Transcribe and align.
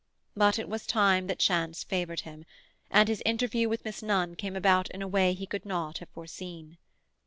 But 0.35 0.57
it 0.57 0.67
was 0.67 0.87
time 0.87 1.27
that 1.27 1.37
chance 1.37 1.83
favoured 1.83 2.21
him, 2.21 2.43
and 2.89 3.07
his 3.07 3.21
interview 3.23 3.69
with 3.69 3.85
Miss 3.85 4.01
Nunn 4.01 4.33
came 4.33 4.55
about 4.55 4.89
in 4.89 5.03
a 5.03 5.07
way 5.07 5.33
he 5.33 5.45
could 5.45 5.63
not 5.63 5.99
have 5.99 6.09
foreseen. 6.09 6.79